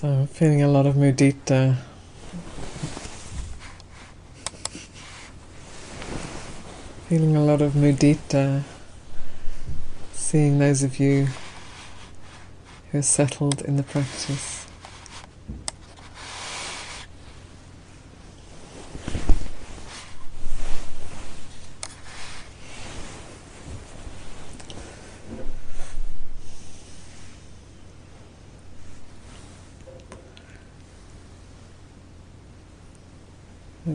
So 0.00 0.06
I'm 0.06 0.26
feeling 0.28 0.62
a 0.62 0.68
lot 0.68 0.86
of 0.86 0.94
mudita. 0.94 1.76
Feeling 7.08 7.34
a 7.34 7.44
lot 7.44 7.60
of 7.60 7.72
mudita. 7.72 8.62
Seeing 10.12 10.60
those 10.60 10.84
of 10.84 11.00
you 11.00 11.26
who 12.92 12.98
are 12.98 13.02
settled 13.02 13.60
in 13.62 13.76
the 13.76 13.82
practice. 13.82 14.57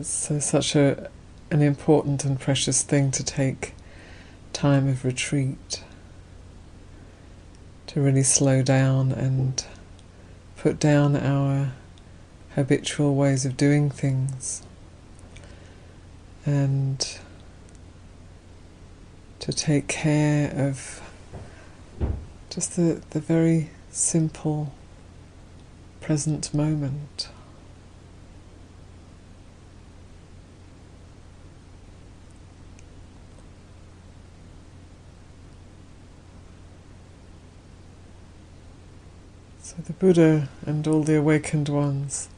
It's 0.04 0.30
uh, 0.30 0.38
such 0.38 0.76
a 0.76 1.08
an 1.50 1.62
important 1.62 2.26
and 2.26 2.38
precious 2.38 2.82
thing 2.82 3.10
to 3.12 3.24
take 3.24 3.72
time 4.52 4.86
of 4.86 5.02
retreat 5.02 5.82
to 7.86 8.02
really 8.02 8.22
slow 8.22 8.60
down 8.60 9.12
and 9.12 9.64
put 10.58 10.78
down 10.78 11.16
our 11.16 11.72
habitual 12.54 13.14
ways 13.14 13.46
of 13.46 13.56
doing 13.56 13.88
things 13.88 14.62
and 16.44 17.18
to 19.38 19.54
take 19.54 19.88
care 19.88 20.52
of 20.54 21.00
just 22.50 22.76
the, 22.76 23.00
the 23.08 23.20
very 23.20 23.70
simple 23.90 24.74
present 26.02 26.52
moment. 26.52 27.30
So 39.76 39.82
the 39.82 39.92
Buddha 39.92 40.48
and 40.66 40.86
all 40.86 41.02
the 41.02 41.16
awakened 41.16 41.68
ones 41.68 42.28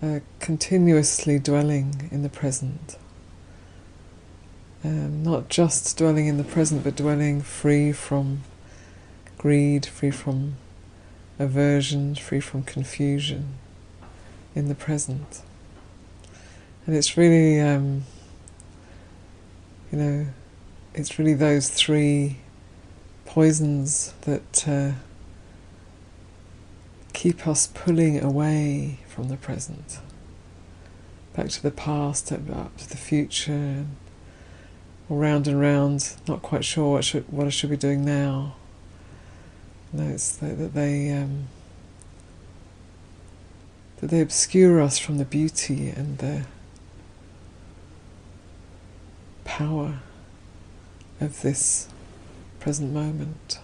are 0.00 0.22
continuously 0.38 1.40
dwelling 1.40 2.08
in 2.12 2.22
the 2.22 2.28
present. 2.28 2.96
Um, 4.84 5.24
not 5.24 5.48
just 5.48 5.98
dwelling 5.98 6.28
in 6.28 6.36
the 6.36 6.44
present, 6.44 6.84
but 6.84 6.94
dwelling 6.94 7.42
free 7.42 7.90
from 7.90 8.44
greed, 9.36 9.86
free 9.86 10.12
from 10.12 10.54
aversion, 11.40 12.14
free 12.14 12.38
from 12.38 12.62
confusion 12.62 13.54
in 14.54 14.68
the 14.68 14.76
present. 14.76 15.42
And 16.86 16.94
it's 16.94 17.16
really, 17.16 17.60
um, 17.60 18.04
you 19.90 19.98
know, 19.98 20.26
it's 20.94 21.18
really 21.18 21.34
those 21.34 21.70
three 21.70 22.36
poisons 23.24 24.14
that. 24.20 24.68
Uh, 24.68 24.92
keep 27.16 27.46
us 27.48 27.66
pulling 27.68 28.22
away 28.22 28.98
from 29.08 29.28
the 29.28 29.38
present, 29.38 30.00
back 31.34 31.48
to 31.48 31.62
the 31.62 31.70
past, 31.70 32.30
up 32.30 32.76
to 32.76 32.90
the 32.90 32.96
future, 32.98 33.86
or 35.08 35.18
round 35.18 35.48
and 35.48 35.58
round, 35.58 36.14
not 36.28 36.42
quite 36.42 36.62
sure 36.62 36.92
what, 36.92 37.04
should, 37.04 37.24
what 37.32 37.46
I 37.46 37.50
should 37.50 37.70
be 37.70 37.76
doing 37.78 38.04
now. 38.04 38.56
No, 39.94 40.06
it's 40.08 40.36
that 40.36 40.74
they 40.74 41.10
um, 41.10 41.46
that 44.00 44.10
they 44.10 44.20
obscure 44.20 44.82
us 44.82 44.98
from 44.98 45.16
the 45.16 45.24
beauty 45.24 45.88
and 45.88 46.18
the 46.18 46.44
power 49.44 50.00
of 51.18 51.40
this 51.40 51.88
present 52.60 52.92
moment. 52.92 53.58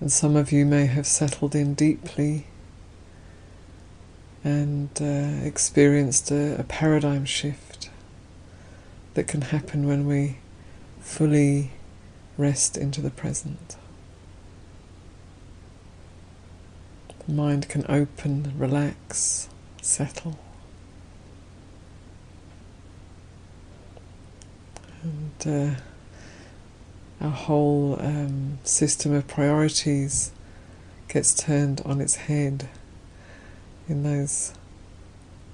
And 0.00 0.12
some 0.12 0.36
of 0.36 0.52
you 0.52 0.64
may 0.64 0.86
have 0.86 1.06
settled 1.06 1.54
in 1.54 1.74
deeply 1.74 2.46
and 4.44 4.90
uh, 5.00 5.44
experienced 5.44 6.30
a, 6.30 6.58
a 6.60 6.62
paradigm 6.62 7.24
shift 7.24 7.90
that 9.14 9.26
can 9.26 9.42
happen 9.42 9.86
when 9.86 10.06
we 10.06 10.38
fully 11.00 11.72
rest 12.36 12.76
into 12.76 13.00
the 13.00 13.10
present. 13.10 13.76
The 17.26 17.32
mind 17.32 17.68
can 17.68 17.84
open, 17.88 18.54
relax, 18.56 19.48
settle. 19.82 20.38
And 25.02 25.76
uh, 25.76 25.80
our 27.20 27.30
whole 27.30 27.96
um, 28.00 28.58
system 28.64 29.12
of 29.12 29.26
priorities 29.26 30.30
gets 31.08 31.34
turned 31.34 31.80
on 31.84 32.00
its 32.00 32.16
head 32.16 32.68
in 33.88 34.02
those 34.02 34.52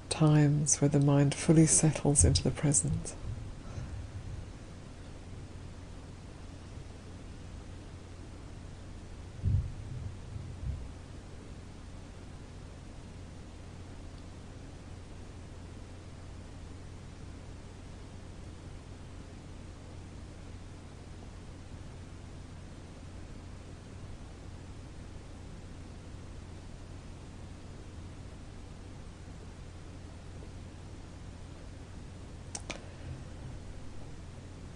times 0.09 0.79
where 0.81 0.89
the 0.89 0.99
mind 0.99 1.33
fully 1.33 1.65
settles 1.65 2.23
into 2.23 2.43
the 2.43 2.51
present. 2.51 3.15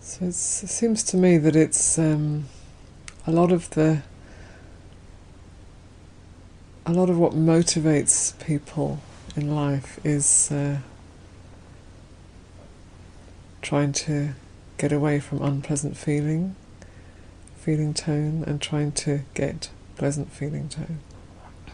So 0.09 0.25
it 0.25 0.33
seems 0.33 1.03
to 1.03 1.17
me 1.17 1.37
that 1.37 1.55
it's 1.55 1.99
um, 1.99 2.45
a 3.27 3.31
lot 3.31 3.51
of 3.51 3.69
the 3.69 4.01
a 6.83 6.91
lot 6.91 7.11
of 7.11 7.19
what 7.19 7.33
motivates 7.33 8.33
people 8.43 9.01
in 9.35 9.53
life 9.53 9.99
is 10.03 10.51
uh, 10.51 10.79
trying 13.61 13.91
to 13.93 14.29
get 14.79 14.91
away 14.91 15.19
from 15.19 15.43
unpleasant 15.43 15.95
feeling, 15.95 16.55
feeling 17.57 17.93
tone, 17.93 18.43
and 18.47 18.59
trying 18.59 18.91
to 18.93 19.21
get 19.35 19.69
pleasant 19.95 20.31
feeling 20.31 20.69
tone. 20.69 21.01
I 21.67 21.71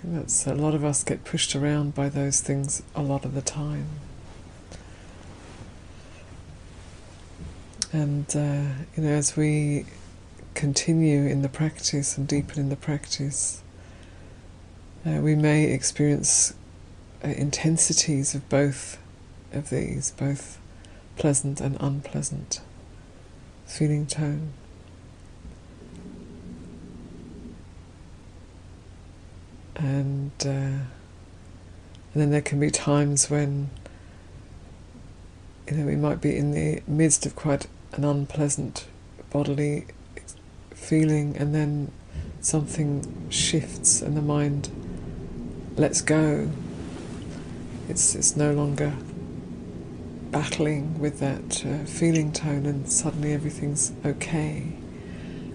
think 0.00 0.14
that's 0.14 0.46
a 0.46 0.54
lot 0.54 0.74
of 0.74 0.86
us 0.86 1.04
get 1.04 1.22
pushed 1.22 1.54
around 1.54 1.94
by 1.94 2.08
those 2.08 2.40
things 2.40 2.82
a 2.94 3.02
lot 3.02 3.26
of 3.26 3.34
the 3.34 3.42
time. 3.42 3.88
And 7.96 8.26
uh, 8.36 8.84
you 8.94 9.04
know, 9.04 9.08
as 9.08 9.38
we 9.38 9.86
continue 10.52 11.24
in 11.24 11.40
the 11.40 11.48
practice 11.48 12.18
and 12.18 12.28
deepen 12.28 12.60
in 12.60 12.68
the 12.68 12.76
practice, 12.76 13.62
uh, 15.06 15.12
we 15.22 15.34
may 15.34 15.72
experience 15.72 16.52
uh, 17.24 17.28
intensities 17.28 18.34
of 18.34 18.46
both 18.50 18.98
of 19.50 19.70
these, 19.70 20.10
both 20.10 20.60
pleasant 21.16 21.58
and 21.58 21.78
unpleasant 21.80 22.60
feeling 23.64 24.04
tone. 24.06 24.52
And, 29.74 30.32
uh, 30.44 30.50
and 30.50 30.84
then 32.12 32.28
there 32.30 32.42
can 32.42 32.60
be 32.60 32.70
times 32.70 33.30
when 33.30 33.70
you 35.66 35.78
know 35.78 35.86
we 35.86 35.96
might 35.96 36.20
be 36.20 36.36
in 36.36 36.50
the 36.50 36.82
midst 36.86 37.24
of 37.24 37.34
quite 37.34 37.66
an 37.92 38.04
unpleasant 38.04 38.86
bodily 39.30 39.86
feeling, 40.74 41.36
and 41.36 41.54
then 41.54 41.90
something 42.40 43.28
shifts 43.30 44.02
and 44.02 44.16
the 44.16 44.22
mind 44.22 44.70
lets 45.76 46.00
go. 46.00 46.50
It's, 47.88 48.14
it's 48.14 48.36
no 48.36 48.52
longer 48.52 48.92
battling 50.30 50.98
with 50.98 51.20
that 51.20 51.64
uh, 51.64 51.84
feeling 51.84 52.32
tone, 52.32 52.66
and 52.66 52.90
suddenly 52.90 53.32
everything's 53.32 53.92
okay, 54.04 54.72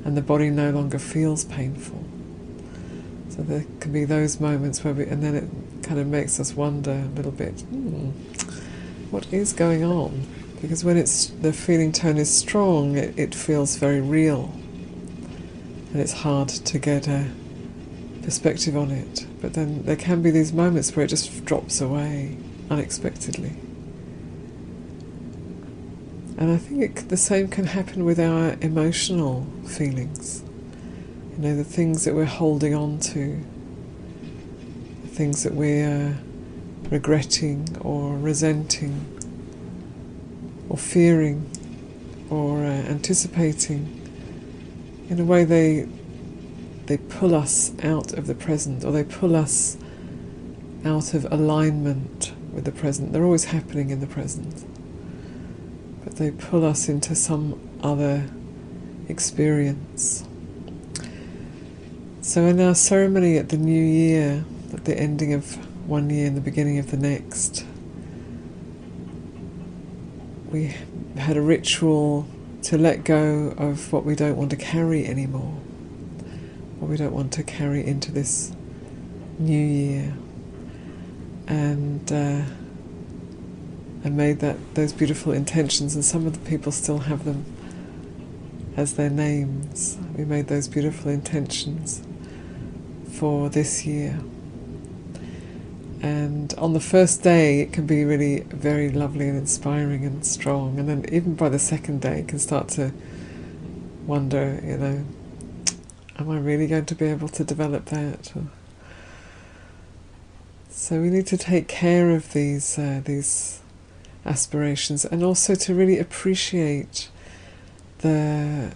and 0.04 0.18
the 0.18 0.22
body 0.22 0.50
no 0.50 0.72
longer 0.72 1.00
feels 1.00 1.44
painful. 1.46 2.04
So 3.30 3.44
there 3.44 3.66
can 3.80 3.94
be 3.94 4.06
those 4.06 4.40
moments 4.40 4.84
where 4.84 4.94
we, 4.94 5.06
and 5.06 5.24
then 5.24 5.36
it 5.36 5.84
kind 5.84 6.00
of 6.00 6.08
makes 6.08 6.40
us 6.40 6.54
wonder 6.54 6.92
a 6.92 7.16
little 7.16 7.32
bit, 7.32 7.62
hmm, 7.62 8.10
what 9.10 9.32
is 9.32 9.54
going 9.54 9.84
on? 9.84 10.26
Because 10.62 10.86
when 10.86 10.96
it's 10.96 11.28
the 11.28 11.52
feeling 11.52 11.92
tone 11.92 12.18
is 12.18 12.32
strong, 12.32 12.96
it, 12.96 13.18
it 13.18 13.34
feels 13.34 13.78
very 13.78 14.00
real, 14.00 14.54
and 15.92 16.00
it's 16.00 16.14
hard 16.14 16.50
to 16.50 16.78
get 16.78 17.08
a 17.08 17.32
perspective 18.22 18.78
on 18.78 18.92
it. 18.92 19.26
But 19.42 19.56
then 19.56 19.84
there 19.84 19.96
can 19.96 20.22
be 20.22 20.30
these 20.30 20.54
moments 20.54 20.96
where 20.96 21.04
it 21.04 21.10
just 21.10 21.46
drops 21.46 21.82
away 21.82 22.38
unexpectedly. 22.70 23.54
And 26.38 26.52
I 26.52 26.58
think 26.58 26.82
it, 26.84 27.10
the 27.10 27.18
same 27.18 27.48
can 27.48 27.66
happen 27.66 28.06
with 28.06 28.20
our 28.20 28.56
emotional 28.62 29.48
feelings. 29.66 30.44
You 31.34 31.40
know, 31.40 31.56
the 31.56 31.64
things 31.64 32.06
that 32.06 32.14
we're 32.14 32.26
holding 32.26 32.76
on 32.76 33.00
to, 33.00 33.40
the 35.02 35.08
things 35.08 35.42
that 35.44 35.54
we're 35.56 36.18
regretting 36.90 37.78
or 37.82 38.16
resenting 38.18 39.11
or 40.72 40.78
fearing 40.78 41.46
or 42.30 42.60
uh, 42.60 42.70
anticipating. 42.70 43.98
In 45.10 45.20
a 45.20 45.26
way, 45.26 45.44
they 45.44 45.86
they 46.86 46.98
pull 46.98 47.36
us 47.36 47.74
out 47.84 48.14
of 48.14 48.26
the 48.26 48.34
present, 48.34 48.86
or 48.86 48.92
they 48.94 49.04
pull 49.04 49.36
us 49.36 49.78
out 50.86 51.14
of 51.14 51.30
alignment 51.32 52.34
with 52.54 52.64
the 52.64 52.72
present. 52.72 53.12
They're 53.12 53.26
always 53.26 53.46
happening 53.46 53.90
in 53.90 54.00
the 54.00 54.08
present, 54.08 54.66
but 56.06 56.16
they 56.16 56.32
pull 56.32 56.66
us 56.66 56.88
into 56.88 57.16
some 57.16 57.60
other 57.84 58.30
experience. 59.10 60.26
So, 62.22 62.46
in 62.46 62.62
our 62.62 62.76
ceremony 62.76 63.38
at 63.38 63.50
the 63.50 63.58
new 63.58 63.84
year, 63.84 64.46
at 64.74 64.86
the 64.86 64.98
ending 64.98 65.34
of 65.34 65.58
one 65.88 66.10
year 66.10 66.28
and 66.28 66.38
the 66.38 66.42
beginning 66.42 66.78
of 66.80 66.92
the 66.92 66.98
next, 66.98 67.66
we 70.52 70.76
had 71.18 71.38
a 71.38 71.42
ritual 71.42 72.28
to 72.64 72.78
let 72.78 73.04
go 73.04 73.54
of 73.58 73.92
what 73.92 74.06
we 74.06 74.16
don't 74.16 74.36
want 74.36 74.52
to 74.52 74.58
carry 74.58 75.06
anymore, 75.06 75.58
what 76.80 76.90
we 76.90 76.98
don't 76.98 77.14
want 77.14 77.32
to 77.34 77.44
carry 77.44 77.86
into 77.86 78.12
this 78.12 78.52
new 79.40 79.58
year, 79.58 80.14
and 81.48 82.12
uh, 82.12 82.42
I 84.04 84.10
made 84.10 84.40
that 84.40 84.58
those 84.76 84.94
beautiful 84.94 85.32
intentions, 85.32 85.96
and 85.96 86.04
some 86.04 86.28
of 86.28 86.34
the 86.34 86.50
people 86.50 86.72
still 86.72 87.00
have 87.00 87.26
them 87.26 87.46
as 88.76 88.96
their 88.96 89.10
names. 89.10 89.98
We 90.16 90.26
made 90.26 90.48
those 90.48 90.68
beautiful 90.68 91.12
intentions 91.12 92.04
for 93.12 93.50
this 93.50 93.86
year. 93.86 94.20
And 96.02 96.54
on 96.56 96.74
the 96.74 96.80
first 96.80 97.22
day, 97.22 97.62
it 97.62 97.72
can 97.72 97.86
be 97.86 98.04
really 98.04 98.40
very 98.40 98.90
lovely 98.90 99.28
and 99.30 99.38
inspiring 99.38 100.04
and 100.04 100.26
strong. 100.26 100.80
And 100.80 100.90
then, 100.90 101.06
even 101.12 101.36
by 101.36 101.50
the 101.50 101.60
second 101.60 102.02
day, 102.02 102.20
you 102.20 102.26
can 102.26 102.40
start 102.40 102.70
to 102.70 102.92
wonder, 104.08 104.60
you 104.64 104.78
know, 104.78 105.06
am 106.18 106.30
I 106.30 106.38
really 106.38 106.66
going 106.66 106.86
to 106.86 106.96
be 106.96 107.06
able 107.06 107.30
to 107.30 107.44
develop 107.44 107.86
that? 107.86 108.34
So 110.72 111.00
we 111.00 111.10
need 111.10 111.28
to 111.28 111.38
take 111.38 111.68
care 111.68 112.10
of 112.10 112.34
these 112.34 112.80
uh, 112.80 113.02
these 113.06 113.60
aspirations, 114.26 115.06
and 115.06 115.24
also 115.24 115.54
to 115.54 115.76
really 115.76 116.00
appreciate 116.00 117.10
the 118.00 118.72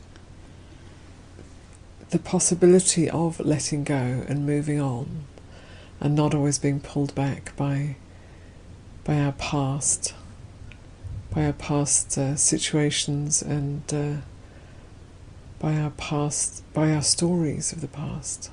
the 2.11 2.19
possibility 2.19 3.09
of 3.09 3.39
letting 3.39 3.83
go 3.83 4.23
and 4.27 4.45
moving 4.45 4.79
on 4.79 5.25
and 6.05 6.13
not 6.13 6.35
always 6.35 6.59
being 6.59 6.79
pulled 6.79 7.15
back 7.15 7.51
by 7.55 7.95
by 9.03 9.19
our 9.19 9.31
past, 9.31 10.13
by 11.33 11.47
our 11.47 11.53
past 11.53 12.15
uh, 12.15 12.35
situations 12.35 13.41
and 13.41 13.81
uh, 13.91 14.17
by 15.57 15.75
our 15.75 15.89
past, 15.89 16.61
by 16.75 16.91
our 16.91 17.01
stories 17.01 17.73
of 17.73 17.81
the 17.81 17.87
past. 17.87 18.51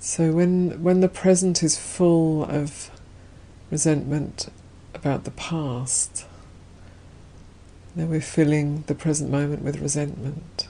So 0.00 0.32
when 0.32 0.82
when 0.82 0.98
the 0.98 1.08
present 1.08 1.62
is 1.62 1.78
full 1.78 2.42
of 2.46 2.90
resentment 3.70 4.48
about 4.94 5.22
the 5.22 5.30
past, 5.30 6.26
then 7.94 8.10
we're 8.10 8.20
filling 8.20 8.82
the 8.88 8.96
present 8.96 9.30
moment 9.30 9.62
with 9.62 9.80
resentment. 9.80 10.66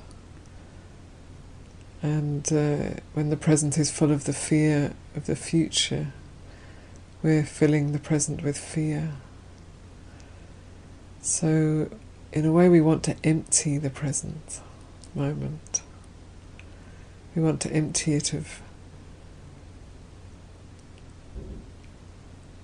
And 2.04 2.52
uh, 2.52 3.00
when 3.14 3.30
the 3.30 3.36
present 3.38 3.78
is 3.78 3.90
full 3.90 4.12
of 4.12 4.24
the 4.24 4.34
fear 4.34 4.92
of 5.16 5.24
the 5.24 5.34
future, 5.34 6.08
we're 7.22 7.44
filling 7.44 7.92
the 7.92 7.98
present 7.98 8.42
with 8.42 8.58
fear. 8.58 9.14
So, 11.22 11.88
in 12.30 12.44
a 12.44 12.52
way, 12.52 12.68
we 12.68 12.82
want 12.82 13.04
to 13.04 13.16
empty 13.24 13.78
the 13.78 13.88
present 13.88 14.60
moment. 15.14 15.80
We 17.34 17.40
want 17.40 17.62
to 17.62 17.72
empty 17.72 18.12
it 18.12 18.34
of 18.34 18.60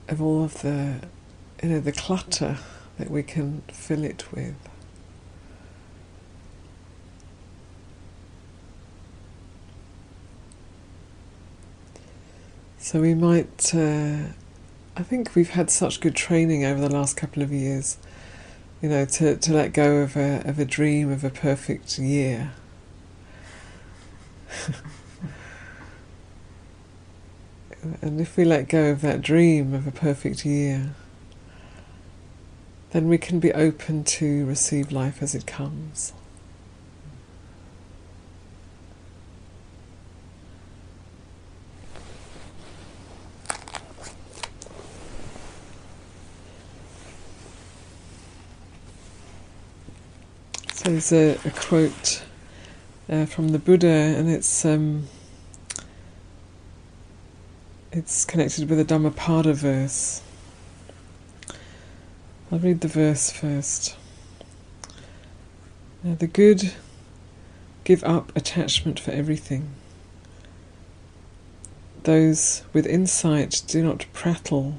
of 0.06 0.20
all 0.20 0.44
of 0.44 0.60
the 0.60 0.96
you 1.62 1.70
know 1.70 1.80
the 1.80 1.92
clutter 1.92 2.58
that 2.98 3.10
we 3.10 3.22
can 3.22 3.62
fill 3.72 4.04
it 4.04 4.30
with. 4.32 4.69
So 12.90 13.00
we 13.00 13.14
might, 13.14 13.72
uh, 13.72 14.16
I 14.96 15.04
think 15.04 15.36
we've 15.36 15.50
had 15.50 15.70
such 15.70 16.00
good 16.00 16.16
training 16.16 16.64
over 16.64 16.80
the 16.80 16.92
last 16.92 17.16
couple 17.16 17.40
of 17.40 17.52
years, 17.52 17.98
you 18.82 18.88
know, 18.88 19.04
to, 19.04 19.36
to 19.36 19.52
let 19.52 19.72
go 19.72 19.98
of 19.98 20.16
a, 20.16 20.42
of 20.44 20.58
a 20.58 20.64
dream 20.64 21.08
of 21.12 21.22
a 21.22 21.30
perfect 21.30 22.00
year. 22.00 22.50
and 28.02 28.20
if 28.20 28.36
we 28.36 28.44
let 28.44 28.68
go 28.68 28.90
of 28.90 29.02
that 29.02 29.22
dream 29.22 29.72
of 29.72 29.86
a 29.86 29.92
perfect 29.92 30.44
year, 30.44 30.90
then 32.90 33.06
we 33.06 33.18
can 33.18 33.38
be 33.38 33.52
open 33.52 34.02
to 34.02 34.44
receive 34.46 34.90
life 34.90 35.22
as 35.22 35.32
it 35.32 35.46
comes. 35.46 36.12
So 50.82 50.88
there's 50.88 51.12
a, 51.12 51.32
a 51.46 51.50
quote 51.50 52.22
uh, 53.06 53.26
from 53.26 53.48
the 53.48 53.58
Buddha, 53.58 53.86
and 53.86 54.30
it's 54.30 54.64
um, 54.64 55.08
it's 57.92 58.24
connected 58.24 58.70
with 58.70 58.80
a 58.80 58.84
Dhammapada 58.84 59.52
verse. 59.52 60.22
I'll 62.50 62.60
read 62.60 62.80
the 62.80 62.88
verse 62.88 63.30
first. 63.30 63.94
Now, 66.02 66.14
the 66.14 66.26
good 66.26 66.72
give 67.84 68.02
up 68.02 68.34
attachment 68.34 68.98
for 68.98 69.10
everything. 69.10 69.68
Those 72.04 72.62
with 72.72 72.86
insight 72.86 73.60
do 73.66 73.84
not 73.84 74.06
prattle 74.14 74.78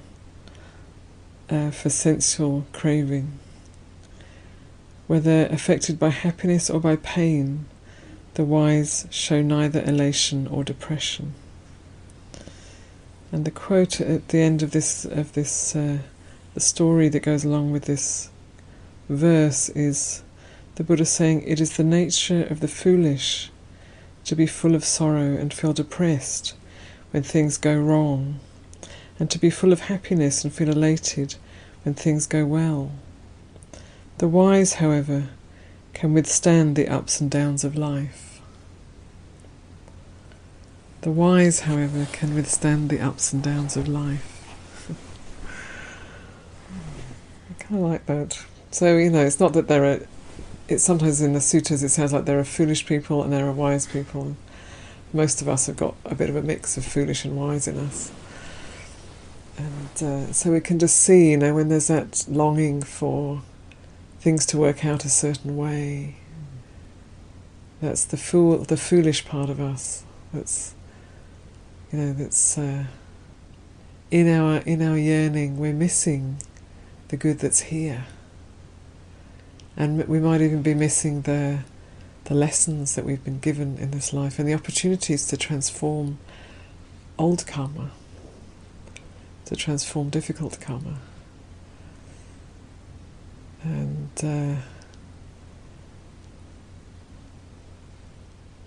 uh, 1.48 1.70
for 1.70 1.92
sensual 1.92 2.66
craving. 2.74 3.38
Whether 5.12 5.48
affected 5.48 6.00
by 6.00 6.08
happiness 6.08 6.70
or 6.70 6.80
by 6.80 6.96
pain, 6.96 7.66
the 8.36 8.46
wise 8.46 9.08
show 9.10 9.42
neither 9.42 9.84
elation 9.84 10.48
or 10.48 10.64
depression. 10.64 11.34
And 13.30 13.44
the 13.44 13.52
quote 13.52 14.00
at 14.00 14.30
the 14.30 14.40
end 14.40 14.64
of 14.64 14.72
this 14.72 15.04
of 15.04 15.34
this 15.34 15.76
uh, 15.76 15.98
the 16.54 16.62
story 16.62 17.10
that 17.10 17.24
goes 17.24 17.44
along 17.44 17.72
with 17.72 17.84
this 17.92 18.30
verse 19.10 19.68
is 19.76 20.24
the 20.76 20.84
Buddha 20.86 21.04
saying, 21.04 21.42
"It 21.42 21.60
is 21.60 21.76
the 21.76 21.84
nature 21.84 22.48
of 22.50 22.62
the 22.62 22.70
foolish 22.70 23.52
to 24.24 24.34
be 24.34 24.48
full 24.48 24.76
of 24.76 24.86
sorrow 24.86 25.36
and 25.36 25.54
feel 25.54 25.74
depressed 25.74 26.54
when 27.12 27.24
things 27.24 27.58
go 27.58 27.76
wrong, 27.76 28.40
and 29.20 29.30
to 29.30 29.38
be 29.38 29.50
full 29.50 29.74
of 29.74 29.82
happiness 29.92 30.46
and 30.46 30.54
feel 30.54 30.70
elated 30.70 31.36
when 31.84 31.96
things 31.96 32.28
go 32.28 32.46
well." 32.46 32.92
The 34.22 34.28
wise, 34.28 34.74
however, 34.74 35.30
can 35.94 36.14
withstand 36.14 36.76
the 36.76 36.88
ups 36.88 37.20
and 37.20 37.32
downs 37.32 37.64
of 37.64 37.76
life. 37.76 38.40
The 41.02 41.10
wise, 41.10 41.62
however, 41.62 42.06
can 42.12 42.36
withstand 42.36 42.92
the 42.92 43.00
ups 43.00 43.34
and 43.34 43.42
downs 43.42 43.76
of 43.76 43.88
life. 43.88 44.86
I 47.50 47.64
kind 47.64 47.84
of 47.84 47.90
like 47.90 48.06
that. 48.06 48.46
So, 48.70 48.96
you 48.96 49.10
know, 49.10 49.26
it's 49.26 49.40
not 49.40 49.54
that 49.54 49.68
there 49.68 49.86
are, 49.86 50.02
it's 50.68 50.84
sometimes 50.84 51.20
in 51.22 51.34
the 51.34 51.42
sutras 51.42 51.82
it 51.82 51.90
sounds 51.90 52.14
like 52.14 52.26
there 52.26 52.38
are 52.38 52.44
foolish 52.44 52.86
people 52.86 53.24
and 53.24 53.34
there 53.34 53.48
are 53.48 53.52
wise 53.52 53.88
people. 53.88 54.36
most 55.14 55.42
of 55.42 55.50
us 55.50 55.66
have 55.66 55.78
got 55.78 55.96
a 56.06 56.14
bit 56.14 56.30
of 56.30 56.36
a 56.36 56.44
mix 56.44 56.78
of 56.78 56.86
foolish 56.86 57.26
and 57.26 57.36
wise 57.36 57.68
in 57.68 57.80
us. 57.80 58.12
And 59.58 60.04
uh, 60.04 60.32
so 60.32 60.52
we 60.52 60.62
can 60.62 60.78
just 60.78 60.98
see, 60.98 61.32
you 61.32 61.38
know, 61.38 61.56
when 61.56 61.70
there's 61.70 61.88
that 61.88 62.24
longing 62.28 62.84
for 62.84 63.42
things 64.22 64.46
to 64.46 64.58
work 64.58 64.86
out 64.86 65.04
a 65.04 65.10
certain 65.10 65.58
way, 65.58 66.16
that's 67.82 68.06
the 68.06 68.18
fool, 68.18 68.60
the 68.60 68.78
foolish 68.78 69.26
part 69.26 69.50
of 69.50 69.60
us. 69.60 70.04
That's, 70.32 70.76
you 71.92 72.00
know, 72.00 72.14
that's 72.14 72.58
uh, 72.58 72.86
in 74.12 74.30
our 74.30 74.58
in 74.60 74.82
our 74.82 74.98
yearning. 74.98 75.58
We're 75.58 75.74
missing 75.74 76.38
the 77.08 77.18
good 77.18 77.40
that's 77.40 77.62
here, 77.62 78.06
and 79.76 80.08
we 80.08 80.20
might 80.20 80.42
even 80.42 80.62
be 80.62 80.76
missing 80.76 81.24
the 81.24 81.64
the 82.26 82.36
lessons 82.36 82.94
that 82.96 83.04
we've 83.04 83.24
been 83.24 83.40
given 83.40 83.78
in 83.80 83.90
this 83.92 84.14
life 84.14 84.38
and 84.38 84.48
the 84.48 84.54
opportunities 84.54 85.26
to 85.28 85.36
transform 85.36 86.20
old 87.18 87.48
karma, 87.48 87.92
to 89.46 89.56
transform 89.56 90.10
difficult 90.10 90.62
karma. 90.62 91.00
And 93.64 94.01
uh, 94.24 94.56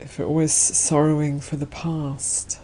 if 0.00 0.18
we're 0.18 0.26
always 0.26 0.52
sorrowing 0.52 1.40
for 1.40 1.56
the 1.56 1.66
past, 1.66 2.58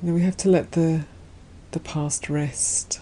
you 0.00 0.08
know, 0.08 0.14
we 0.14 0.22
have 0.22 0.36
to 0.38 0.48
let 0.48 0.72
the 0.72 1.04
the 1.72 1.80
past 1.80 2.28
rest. 2.28 3.00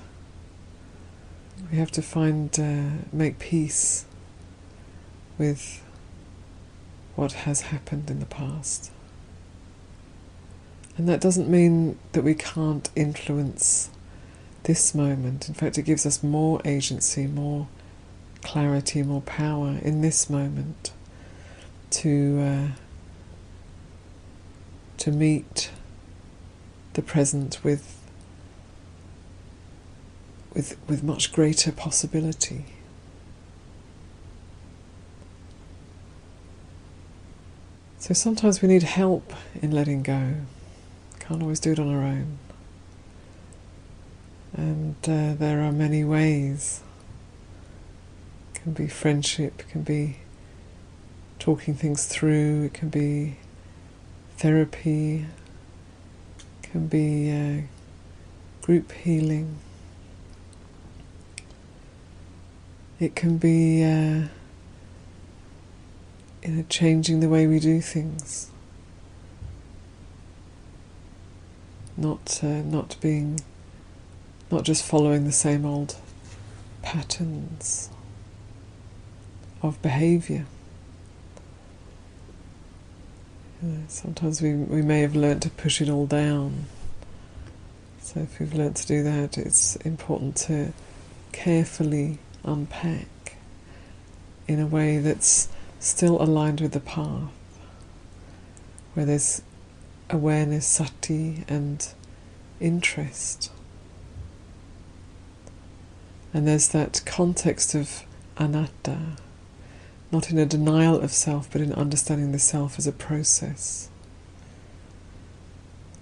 We 1.70 1.78
have 1.78 1.90
to 1.92 2.02
find, 2.02 2.58
uh, 2.58 3.06
make 3.12 3.38
peace 3.38 4.04
with 5.38 5.82
what 7.16 7.32
has 7.32 7.62
happened 7.62 8.10
in 8.10 8.20
the 8.20 8.26
past. 8.26 8.90
And 10.96 11.08
that 11.08 11.20
doesn't 11.20 11.48
mean 11.48 11.98
that 12.12 12.22
we 12.22 12.34
can't 12.34 12.88
influence 12.96 13.90
this 14.64 14.94
moment. 14.94 15.48
In 15.48 15.54
fact, 15.54 15.78
it 15.78 15.82
gives 15.82 16.04
us 16.06 16.22
more 16.22 16.60
agency, 16.64 17.26
more 17.26 17.68
clarity, 18.42 19.02
more 19.02 19.22
power 19.22 19.78
in 19.82 20.00
this 20.00 20.30
moment 20.30 20.92
to 21.90 22.40
uh, 22.40 22.68
to 24.98 25.10
meet 25.10 25.70
the 26.92 27.02
present 27.02 27.62
with 27.62 27.96
with 30.54 30.76
with 30.88 31.02
much 31.02 31.32
greater 31.32 31.72
possibility. 31.72 32.64
So 37.98 38.14
sometimes 38.14 38.62
we 38.62 38.68
need 38.68 38.82
help 38.82 39.32
in 39.60 39.70
letting 39.70 40.02
go. 40.02 40.36
Can't 41.18 41.42
always 41.42 41.60
do 41.60 41.72
it 41.72 41.78
on 41.78 41.88
our 41.94 42.02
own. 42.02 42.38
And 44.52 44.96
uh, 45.04 45.34
there 45.34 45.62
are 45.62 45.72
many 45.72 46.04
ways. 46.04 46.82
It 48.54 48.62
can 48.62 48.72
be 48.72 48.88
friendship, 48.88 49.60
it 49.60 49.68
can 49.68 49.82
be 49.82 50.18
talking 51.38 51.74
things 51.74 52.06
through, 52.06 52.64
it 52.64 52.74
can 52.74 52.90
be 52.90 53.38
therapy, 54.36 55.26
it 56.62 56.70
can 56.70 56.86
be 56.86 57.30
uh, 57.30 57.62
group 58.62 58.92
healing. 58.92 59.58
It 63.00 63.16
can 63.16 63.38
be 63.38 63.82
uh, 63.82 64.28
you 66.42 66.48
know, 66.48 66.64
changing 66.68 67.20
the 67.20 67.30
way 67.30 67.46
we 67.46 67.58
do 67.58 67.80
things, 67.80 68.50
not 71.96 72.40
uh, 72.42 72.60
not 72.62 72.96
being, 73.00 73.40
not 74.50 74.64
just 74.64 74.84
following 74.84 75.24
the 75.24 75.32
same 75.32 75.64
old 75.64 75.96
patterns 76.82 77.90
of 79.62 79.80
behaviour. 79.82 80.46
sometimes 83.88 84.40
we 84.40 84.54
we 84.54 84.80
may 84.80 85.00
have 85.00 85.14
learnt 85.14 85.42
to 85.42 85.50
push 85.50 85.80
it 85.80 85.88
all 85.88 86.06
down. 86.06 86.64
So 88.00 88.20
if 88.20 88.40
we've 88.40 88.54
learnt 88.54 88.76
to 88.76 88.86
do 88.86 89.02
that, 89.02 89.36
it's 89.36 89.76
important 89.76 90.36
to 90.48 90.72
carefully 91.32 92.18
unpack 92.42 93.36
in 94.48 94.58
a 94.58 94.66
way 94.66 94.98
that's 94.98 95.48
still 95.78 96.20
aligned 96.20 96.60
with 96.60 96.72
the 96.72 96.80
path, 96.80 97.30
where 98.94 99.06
there's 99.06 99.42
awareness, 100.08 100.66
sati, 100.66 101.44
and 101.46 101.86
interest. 102.58 103.50
And 106.32 106.46
there's 106.46 106.68
that 106.68 107.02
context 107.06 107.74
of 107.74 108.04
anatta, 108.36 109.16
not 110.12 110.30
in 110.30 110.38
a 110.38 110.46
denial 110.46 111.00
of 111.00 111.12
self, 111.12 111.50
but 111.50 111.60
in 111.60 111.72
understanding 111.72 112.32
the 112.32 112.38
self 112.38 112.78
as 112.78 112.86
a 112.86 112.92
process. 112.92 113.88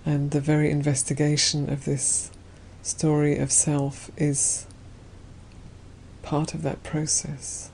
And 0.04 0.30
the 0.30 0.40
very 0.40 0.70
investigation 0.70 1.70
of 1.70 1.85
this 1.85 2.30
story 2.82 3.38
of 3.38 3.50
self 3.50 4.11
is 4.16 4.66
part 6.23 6.54
of 6.54 6.62
that 6.62 6.82
process. 6.82 7.70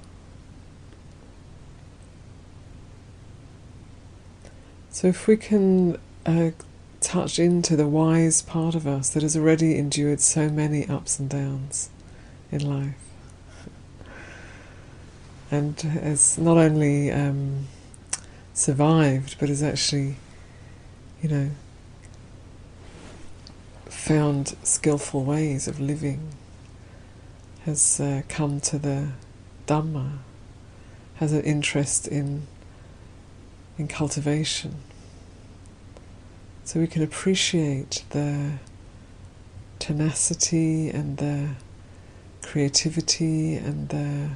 So, 4.90 5.08
if 5.08 5.26
we 5.26 5.36
can 5.36 5.98
uh, 6.24 6.50
touch 7.00 7.40
into 7.40 7.74
the 7.74 7.88
wise 7.88 8.42
part 8.42 8.76
of 8.76 8.86
us 8.86 9.10
that 9.10 9.24
has 9.24 9.36
already 9.36 9.76
endured 9.76 10.20
so 10.20 10.48
many 10.48 10.86
ups 10.86 11.18
and 11.18 11.28
downs 11.28 11.90
in 12.54 12.70
life, 12.70 12.94
and 15.50 15.78
has 15.80 16.38
not 16.38 16.56
only 16.56 17.10
um, 17.10 17.66
survived, 18.52 19.36
but 19.40 19.48
has 19.48 19.62
actually, 19.62 20.16
you 21.20 21.28
know, 21.28 21.50
found 23.86 24.56
skillful 24.62 25.24
ways 25.24 25.66
of 25.66 25.80
living, 25.80 26.28
has 27.64 27.98
uh, 27.98 28.22
come 28.28 28.60
to 28.60 28.78
the 28.78 29.08
Dhamma, 29.66 30.18
has 31.16 31.32
an 31.32 31.42
interest 31.42 32.06
in 32.06 32.46
in 33.76 33.88
cultivation. 33.88 34.76
So 36.62 36.78
we 36.78 36.86
can 36.86 37.02
appreciate 37.02 38.04
the 38.10 38.52
tenacity 39.80 40.88
and 40.88 41.16
the 41.16 41.56
creativity 42.44 43.56
and 43.56 43.88
the 43.88 44.30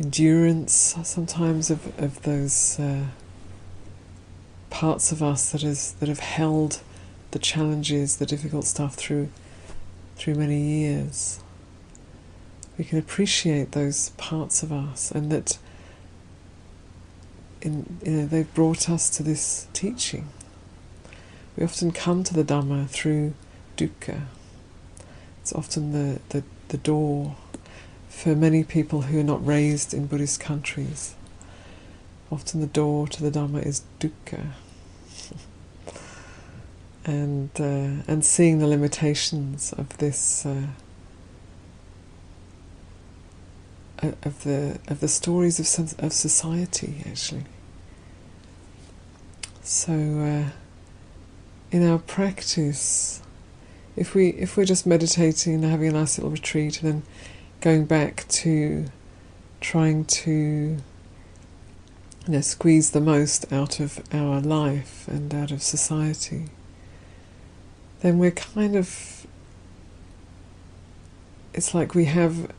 endurance 0.00 0.96
sometimes 1.02 1.70
of, 1.70 1.98
of 2.00 2.22
those 2.22 2.78
uh, 2.80 3.04
parts 4.70 5.12
of 5.12 5.22
us 5.22 5.52
that 5.52 5.62
is 5.62 5.92
that 6.00 6.08
have 6.08 6.20
held 6.20 6.80
the 7.30 7.38
challenges, 7.38 8.16
the 8.16 8.26
difficult 8.26 8.64
stuff 8.64 8.94
through 8.94 9.28
through 10.16 10.34
many 10.34 10.60
years. 10.60 11.40
We 12.78 12.84
can 12.84 12.98
appreciate 12.98 13.72
those 13.72 14.10
parts 14.10 14.62
of 14.62 14.72
us 14.72 15.10
and 15.10 15.30
that 15.30 15.58
in, 17.64 17.98
you 18.04 18.12
know, 18.12 18.26
they've 18.26 18.52
brought 18.54 18.90
us 18.90 19.08
to 19.10 19.22
this 19.22 19.68
teaching. 19.72 20.28
We 21.56 21.64
often 21.64 21.92
come 21.92 22.22
to 22.24 22.34
the 22.34 22.44
Dhamma 22.44 22.88
through 22.88 23.34
dukkha. 23.76 24.22
It's 25.40 25.52
often 25.52 25.92
the, 25.92 26.20
the, 26.30 26.44
the 26.68 26.78
door 26.78 27.36
for 28.08 28.34
many 28.34 28.64
people 28.64 29.02
who 29.02 29.20
are 29.20 29.24
not 29.24 29.44
raised 29.44 29.92
in 29.92 30.06
Buddhist 30.06 30.40
countries. 30.40 31.14
Often 32.30 32.60
the 32.60 32.66
door 32.66 33.06
to 33.08 33.22
the 33.22 33.30
Dhamma 33.30 33.64
is 33.64 33.82
dukkha. 34.00 34.52
and, 37.04 37.50
uh, 37.58 38.02
and 38.10 38.24
seeing 38.24 38.58
the 38.58 38.66
limitations 38.66 39.72
of 39.72 39.96
this. 39.98 40.46
Uh, 40.46 40.68
of 44.22 44.44
the 44.44 44.78
of 44.88 45.00
the 45.00 45.08
stories 45.08 45.58
of 45.58 45.94
of 45.98 46.12
society 46.12 47.02
actually 47.08 47.44
so, 49.66 49.94
uh, 49.94 50.50
in 51.70 51.88
our 51.88 51.98
practice, 51.98 53.22
if 53.96 54.14
we 54.14 54.30
if 54.30 54.56
we're 54.56 54.64
just 54.64 54.86
meditating 54.86 55.54
and 55.54 55.64
having 55.64 55.88
a 55.88 55.92
nice 55.92 56.18
little 56.18 56.30
retreat, 56.30 56.82
and 56.82 56.92
then 56.92 57.02
going 57.60 57.84
back 57.84 58.26
to 58.28 58.86
trying 59.60 60.04
to 60.04 60.32
you 60.32 60.78
know, 62.28 62.40
squeeze 62.40 62.90
the 62.90 63.00
most 63.00 63.50
out 63.52 63.80
of 63.80 64.02
our 64.12 64.40
life 64.40 65.06
and 65.08 65.34
out 65.34 65.50
of 65.50 65.62
society, 65.62 66.46
then 68.00 68.18
we're 68.18 68.30
kind 68.30 68.76
of 68.76 69.26
it's 71.52 71.72
like 71.74 71.94
we 71.94 72.06
have 72.06 72.50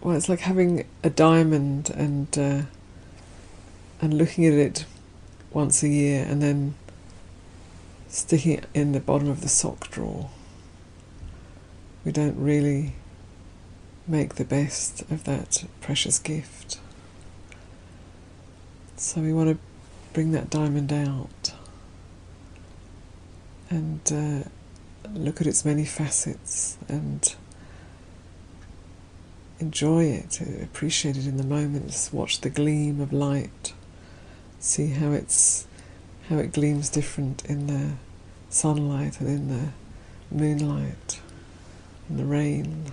well, 0.00 0.14
it's 0.14 0.28
like 0.28 0.40
having 0.40 0.86
a 1.02 1.10
diamond 1.10 1.90
and 1.90 2.38
uh, 2.38 2.62
and 4.00 4.14
looking 4.14 4.46
at 4.46 4.52
it 4.52 4.84
once 5.52 5.82
a 5.82 5.88
year 5.88 6.24
and 6.28 6.40
then 6.40 6.74
sticking 8.16 8.52
it 8.52 8.64
in 8.72 8.92
the 8.92 9.00
bottom 9.00 9.28
of 9.28 9.42
the 9.42 9.48
sock 9.48 9.90
drawer. 9.90 10.30
We 12.02 12.12
don't 12.12 12.42
really 12.42 12.94
make 14.08 14.36
the 14.36 14.44
best 14.44 15.02
of 15.10 15.24
that 15.24 15.64
precious 15.82 16.18
gift. 16.18 16.80
So 18.96 19.20
we 19.20 19.34
want 19.34 19.50
to 19.50 19.58
bring 20.14 20.32
that 20.32 20.48
diamond 20.48 20.94
out 20.94 21.52
and 23.68 24.00
uh, 24.10 24.48
look 25.12 25.42
at 25.42 25.46
its 25.46 25.66
many 25.66 25.84
facets 25.84 26.78
and 26.88 27.34
enjoy 29.58 30.04
it, 30.04 30.40
appreciate 30.62 31.18
it 31.18 31.26
in 31.26 31.36
the 31.36 31.44
moment, 31.44 31.88
just 31.88 32.14
watch 32.14 32.40
the 32.40 32.48
gleam 32.48 32.98
of 33.02 33.12
light, 33.12 33.74
see 34.58 34.88
how 34.88 35.12
it's 35.12 35.66
how 36.30 36.38
it 36.38 36.52
gleams 36.52 36.88
different 36.88 37.44
in 37.44 37.66
the 37.66 37.92
sunlight 38.48 39.20
and 39.20 39.28
in 39.28 39.48
the 39.48 40.34
moonlight, 40.34 41.20
in 42.08 42.16
the 42.16 42.24
rain. 42.24 42.92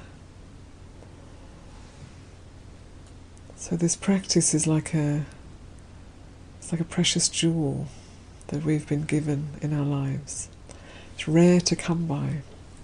So 3.55 3.75
this 3.75 3.95
practice 3.95 4.53
is 4.53 4.67
like 4.67 4.93
a 4.93 5.25
it's 6.60 6.72
like 6.72 6.81
a 6.81 6.86
precious 6.86 7.29
jewel 7.29 7.88
that 8.48 8.63
we've 8.63 8.88
been 8.88 9.03
given 9.03 9.50
in 9.62 9.74
our 9.74 9.86
lives. 9.86 10.50
It's 11.15 11.27
rare 11.27 11.60
to 11.62 11.75
come 11.75 12.05
by, 12.05 12.41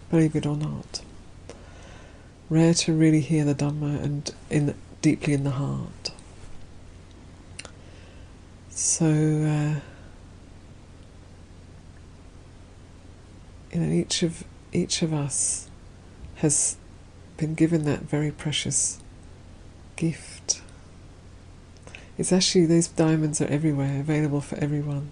believe 0.09 0.35
it 0.35 0.45
or 0.45 0.55
not. 0.55 1.01
Rare 2.49 2.73
to 2.73 2.93
really 2.93 3.21
hear 3.21 3.45
the 3.45 3.55
Dhamma 3.55 4.03
and 4.03 4.33
in 4.49 4.75
deeply 5.01 5.33
in 5.33 5.43
the 5.43 5.51
heart. 5.51 6.11
So, 8.69 9.05
uh, 9.05 9.79
you 13.71 13.79
know, 13.79 13.91
each 13.91 14.23
of 14.23 14.43
each 14.71 15.01
of 15.01 15.13
us 15.13 15.69
has 16.35 16.77
been 17.37 17.55
given 17.55 17.85
that 17.85 18.01
very 18.01 18.31
precious 18.31 18.99
gift. 19.95 20.61
It's 22.17 22.31
actually 22.33 22.65
these 22.65 22.87
diamonds 22.87 23.41
are 23.41 23.47
everywhere, 23.47 23.99
available 23.99 24.41
for 24.41 24.57
everyone, 24.57 25.11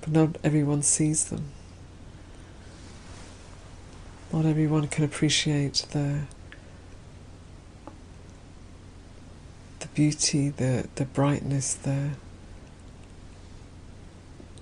but 0.00 0.10
not 0.10 0.36
everyone 0.42 0.82
sees 0.82 1.26
them. 1.26 1.44
Not 4.32 4.44
everyone 4.44 4.88
can 4.88 5.04
appreciate 5.04 5.86
the 5.92 6.22
the 9.80 9.86
beauty, 9.94 10.48
the 10.48 10.88
the 10.96 11.04
brightness, 11.04 11.74
the 11.74 12.10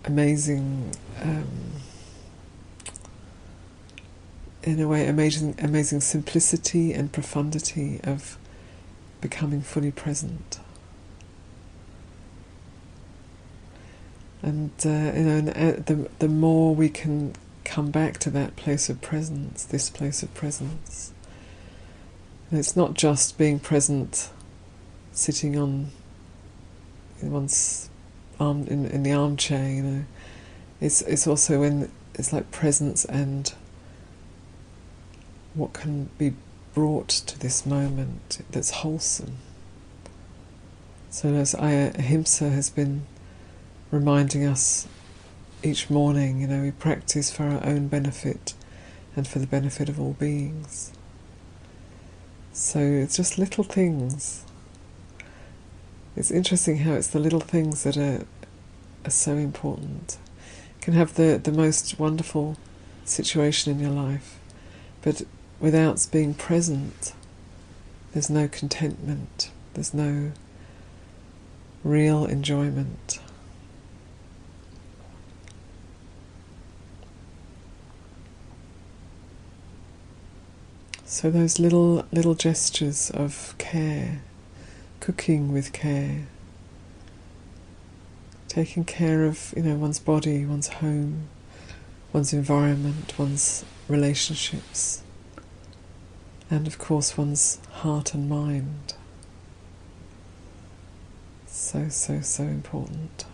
amazing, 0.05 0.93
um, 1.21 1.47
in 4.63 4.81
a 4.81 4.89
way, 4.89 5.07
amazing, 5.07 5.57
amazing 5.59 6.01
simplicity 6.01 6.93
and 6.93 7.13
profundity 7.13 8.01
of 8.05 8.39
becoming 9.21 9.63
fully 9.63 9.91
present. 9.91 10.61
And 14.43 14.73
uh, 14.85 14.89
you 14.89 15.23
know, 15.23 15.53
uh, 15.53 15.83
the 15.85 16.09
the 16.19 16.29
more 16.29 16.75
we 16.75 16.89
can 16.89 17.35
come 17.65 17.91
back 17.91 18.19
to 18.19 18.31
that 18.31 18.57
place 18.57 18.89
of 18.89 19.01
presence, 19.01 19.65
this 19.65 19.89
place 19.89 20.23
of 20.23 20.35
presence. 20.35 21.13
And 22.51 22.59
it's 22.59 22.77
not 22.77 22.95
just 22.95 23.39
being 23.39 23.61
present, 23.61 24.31
sitting 25.13 25.57
on 25.57 25.91
one's 27.23 27.89
arm 28.41 28.67
in, 28.67 28.85
in 28.87 29.05
the 29.05 29.13
armchair. 29.13 29.69
You 29.69 29.83
know, 29.83 30.05
it's 30.81 31.03
it's 31.03 31.27
also 31.27 31.61
when 31.61 31.91
it's 32.15 32.33
like 32.33 32.51
presence 32.51 33.05
and 33.05 33.53
what 35.55 35.73
can 35.73 36.11
be 36.19 36.35
brought 36.75 37.09
to 37.09 37.39
this 37.39 37.67
moment 37.67 38.41
that's 38.51 38.71
wholesome. 38.71 39.37
So 41.11 41.35
as 41.35 41.55
Ahimsa 41.55 42.49
has 42.49 42.71
been 42.71 43.03
reminding 43.91 44.47
us 44.47 44.89
each 45.63 45.91
morning, 45.91 46.41
you 46.41 46.47
know, 46.47 46.63
we 46.63 46.71
practice 46.71 47.31
for 47.31 47.45
our 47.45 47.65
own 47.65 47.89
benefit 47.89 48.55
and 49.15 49.29
for 49.29 49.39
the 49.39 49.47
benefit 49.47 49.89
of 49.89 50.01
all 50.01 50.15
beings. 50.15 50.93
So 52.53 52.81
it's 52.81 53.17
just 53.17 53.39
little 53.39 53.65
things. 53.65 54.45
It's 56.17 56.31
interesting 56.31 56.79
how 56.79 56.95
it's 56.95 57.09
the 57.09 57.19
little 57.19 57.41
things 57.41 57.85
that 57.85 57.97
are, 57.97 58.27
are 59.05 59.11
so 59.11 59.33
important. 59.33 60.19
You 60.79 60.85
can 60.85 60.95
have 60.95 61.15
the, 61.15 61.41
the 61.43 61.53
most 61.53 61.99
wonderful 61.99 62.57
situation 63.05 63.73
in 63.73 63.81
your 63.81 63.91
life, 63.91 64.39
but 65.03 65.23
without 65.63 66.07
being 66.11 66.35
present, 66.35 67.15
there's 68.13 68.29
no 68.29 68.49
contentment, 68.49 69.51
there's 69.73 69.95
no 69.95 70.33
real 71.85 72.27
enjoyment. 72.27 73.21
So 81.05 81.31
those 81.31 81.61
little 81.61 82.07
little 82.11 82.35
gestures 82.35 83.11
of 83.11 83.55
care, 83.59 84.23
cooking 84.99 85.53
with 85.53 85.73
care, 85.73 86.27
taking 88.49 88.85
care 88.85 89.25
of 89.25 89.55
you 89.57 89.63
know 89.63 89.77
one's 89.77 90.01
body, 90.01 90.45
one's 90.45 90.69
home, 90.69 91.29
one's 92.13 92.33
environment, 92.33 93.17
one's 93.17 93.65
relationships, 93.89 95.03
and 96.53 96.67
of 96.67 96.77
course 96.77 97.17
one's 97.17 97.59
heart 97.71 98.13
and 98.13 98.29
mind. 98.29 98.93
So 101.47 101.89
so 101.89 102.21
so 102.21 102.43
important. 102.43 103.25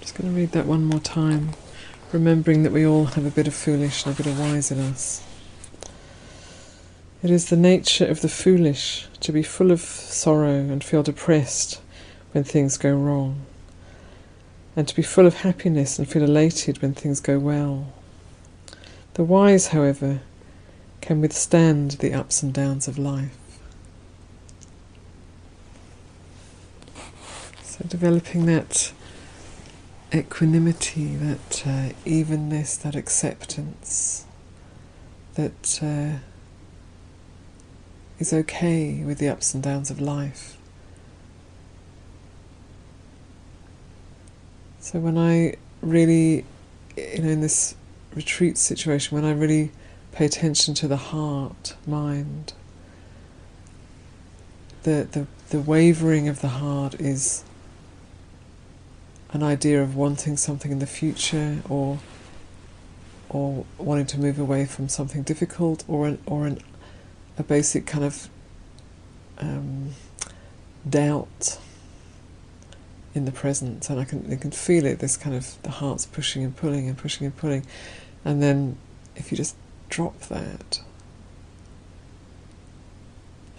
Just 0.00 0.09
going 0.20 0.34
to 0.34 0.38
read 0.38 0.52
that 0.52 0.66
one 0.66 0.84
more 0.84 1.00
time, 1.00 1.50
remembering 2.12 2.62
that 2.62 2.72
we 2.72 2.86
all 2.86 3.06
have 3.06 3.24
a 3.24 3.30
bit 3.30 3.48
of 3.48 3.54
foolish 3.54 4.04
and 4.04 4.14
a 4.14 4.16
bit 4.16 4.26
of 4.26 4.38
wise 4.38 4.70
in 4.70 4.78
us. 4.78 5.24
It 7.22 7.30
is 7.30 7.48
the 7.48 7.56
nature 7.56 8.06
of 8.06 8.20
the 8.20 8.28
foolish 8.28 9.06
to 9.20 9.32
be 9.32 9.42
full 9.42 9.70
of 9.70 9.80
sorrow 9.80 10.58
and 10.58 10.84
feel 10.84 11.02
depressed 11.02 11.80
when 12.32 12.44
things 12.44 12.76
go 12.76 12.94
wrong, 12.94 13.46
and 14.76 14.86
to 14.88 14.94
be 14.94 15.00
full 15.00 15.26
of 15.26 15.36
happiness 15.36 15.98
and 15.98 16.06
feel 16.06 16.24
elated 16.24 16.82
when 16.82 16.92
things 16.92 17.20
go 17.20 17.38
well. 17.38 17.90
The 19.14 19.24
wise, 19.24 19.68
however, 19.68 20.20
can 21.00 21.22
withstand 21.22 21.92
the 21.92 22.12
ups 22.12 22.42
and 22.42 22.52
downs 22.52 22.86
of 22.86 22.98
life. 22.98 23.38
So, 27.62 27.86
developing 27.88 28.44
that 28.44 28.92
equanimity, 30.12 31.16
that 31.16 31.62
uh, 31.66 31.88
evenness, 32.04 32.76
that 32.78 32.96
acceptance, 32.96 34.24
that 35.34 35.80
uh, 35.82 36.18
is 38.18 38.32
okay 38.32 39.02
with 39.04 39.18
the 39.18 39.28
ups 39.28 39.54
and 39.54 39.62
downs 39.62 39.90
of 39.90 40.00
life. 40.00 40.56
So 44.80 44.98
when 44.98 45.16
I 45.16 45.54
really, 45.82 46.44
you 46.96 47.22
know, 47.22 47.28
in 47.28 47.40
this 47.40 47.74
retreat 48.14 48.58
situation, 48.58 49.14
when 49.14 49.24
I 49.24 49.32
really 49.32 49.70
pay 50.12 50.26
attention 50.26 50.74
to 50.74 50.88
the 50.88 50.96
heart, 50.96 51.76
mind, 51.86 52.52
the 54.82 55.06
the, 55.10 55.26
the 55.50 55.60
wavering 55.60 56.28
of 56.28 56.40
the 56.40 56.48
heart 56.48 56.94
is 57.00 57.44
an 59.32 59.42
idea 59.42 59.82
of 59.82 59.96
wanting 59.96 60.36
something 60.36 60.72
in 60.72 60.78
the 60.78 60.86
future 60.86 61.62
or 61.68 61.98
or 63.28 63.64
wanting 63.78 64.06
to 64.06 64.18
move 64.18 64.40
away 64.40 64.66
from 64.66 64.88
something 64.88 65.22
difficult 65.22 65.84
or 65.86 66.08
an, 66.08 66.18
or 66.26 66.46
an, 66.46 66.58
a 67.38 67.44
basic 67.44 67.86
kind 67.86 68.04
of 68.04 68.28
um, 69.38 69.90
doubt 70.88 71.58
in 73.14 73.24
the 73.26 73.30
present 73.32 73.88
and 73.88 74.00
I 74.00 74.04
can, 74.04 74.32
I 74.32 74.34
can 74.34 74.50
feel 74.50 74.84
it 74.84 74.98
this 74.98 75.16
kind 75.16 75.36
of 75.36 75.62
the 75.62 75.70
heart's 75.70 76.06
pushing 76.06 76.42
and 76.42 76.56
pulling 76.56 76.88
and 76.88 76.98
pushing 76.98 77.24
and 77.24 77.36
pulling 77.36 77.64
And 78.24 78.42
then 78.42 78.76
if 79.14 79.30
you 79.30 79.36
just 79.36 79.54
drop 79.88 80.18
that 80.22 80.80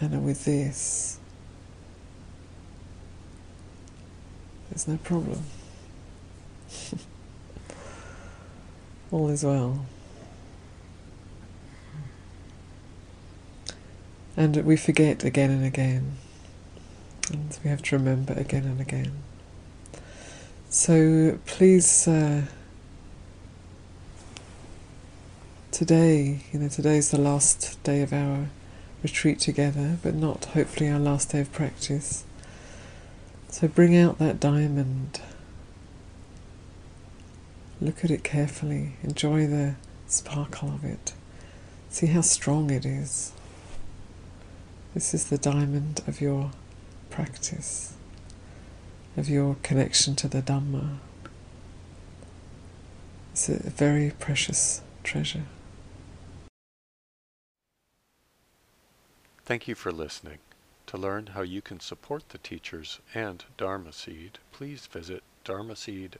and 0.02 0.26
with 0.26 0.46
this, 0.46 1.20
there's 4.70 4.88
no 4.88 4.98
problem. 4.98 5.44
All 9.12 9.30
is 9.30 9.44
well. 9.44 9.86
And 14.38 14.56
we 14.66 14.78
forget 14.78 15.24
again 15.24 15.52
and 15.52 15.66
again. 15.66 16.14
And 17.32 17.58
we 17.64 17.70
have 17.70 17.82
to 17.84 17.98
remember 17.98 18.34
again 18.34 18.64
and 18.64 18.80
again. 18.80 19.12
So 20.70 21.40
please, 21.46 22.08
uh, 22.08 22.44
today, 25.72 26.42
you 26.52 26.60
know, 26.60 26.70
today 26.70 26.98
is 26.98 27.12
the 27.12 27.20
last 27.20 27.82
day 27.84 28.02
of 28.02 28.14
our 28.14 28.48
retreat 29.04 29.40
together, 29.40 29.98
but 30.02 30.16
not 30.16 30.46
hopefully 30.46 30.90
our 30.90 31.00
last 31.00 31.32
day 31.32 31.42
of 31.42 31.52
practice. 31.52 32.24
So 33.50 33.68
bring 33.68 33.98
out 33.98 34.18
that 34.20 34.40
diamond. 34.40 35.20
Look 37.82 38.06
at 38.06 38.12
it 38.12 38.24
carefully. 38.24 38.94
Enjoy 39.02 39.48
the 39.48 39.74
sparkle 40.06 40.70
of 40.70 40.86
it. 40.86 41.14
See 41.90 42.06
how 42.06 42.22
strong 42.22 42.70
it 42.70 42.86
is. 42.86 43.32
This 44.94 45.16
is 45.16 45.26
the 45.26 45.40
diamond 45.40 46.04
of 46.06 46.22
your 46.22 46.52
practice, 47.10 47.94
of 49.18 49.28
your 49.28 49.56
connection 49.64 50.16
to 50.18 50.28
the 50.28 50.44
Dhamma. 50.44 51.00
It's 53.32 53.50
a 53.50 53.70
very 53.72 54.12
precious 54.12 54.82
treasure. 55.04 55.46
Thank 59.44 59.68
you 59.68 59.74
for 59.74 59.92
listening. 59.92 60.38
To 60.88 60.98
learn 60.98 61.28
how 61.28 61.42
you 61.42 61.64
can 61.64 61.80
support 61.80 62.30
the 62.30 62.38
teachers 62.38 63.00
and 63.16 63.44
Dharma 63.58 63.92
Seed, 63.92 64.38
please 64.52 64.86
visit 64.86 65.24
dharma 65.44 65.74
dharmaseed.org 65.74 66.20